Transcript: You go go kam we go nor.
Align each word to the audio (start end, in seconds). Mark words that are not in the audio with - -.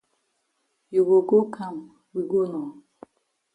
You 0.93 1.01
go 1.09 1.17
go 1.29 1.39
kam 1.55 1.75
we 2.13 2.21
go 2.31 2.39
nor. 2.51 2.69